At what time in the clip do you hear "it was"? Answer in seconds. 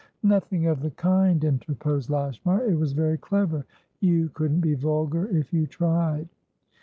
2.65-2.93